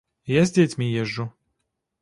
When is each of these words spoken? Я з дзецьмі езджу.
Я 0.31 0.41
з 0.47 0.55
дзецьмі 0.55 0.87
езджу. 1.03 1.29